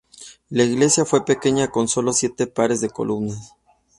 La 0.49 0.63
iglesia 0.63 1.05
fue 1.05 1.23
pequeña, 1.25 1.67
con 1.69 1.87
sólo 1.87 2.11
siete 2.11 2.47
pares 2.47 2.81
de 2.81 2.89
columnas. 2.89 3.53